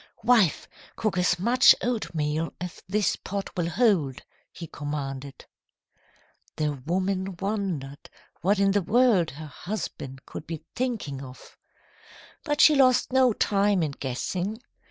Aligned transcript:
"'Wife, 0.23 0.67
cook 0.95 1.15
as 1.19 1.37
much 1.37 1.75
oatmeal 1.83 2.53
as 2.59 2.81
this 2.89 3.15
pot 3.17 3.55
will 3.55 3.69
hold,' 3.69 4.23
he 4.51 4.65
commanded. 4.65 5.45
"The 6.55 6.71
woman 6.87 7.35
wondered 7.39 8.09
what 8.41 8.57
in 8.57 8.71
the 8.71 8.81
world 8.81 9.29
her 9.29 9.45
husband 9.45 10.25
could 10.25 10.47
be 10.47 10.65
thinking 10.75 11.21
of. 11.21 11.55
But 12.43 12.61
she 12.61 12.73
lost 12.73 13.13
no 13.13 13.31
time 13.31 13.83
in 13.83 13.91
guessing. 13.91 14.57